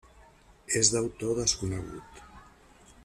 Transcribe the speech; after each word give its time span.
És 0.79 0.89
d'autor 0.95 1.37
desconegut. 1.41 2.25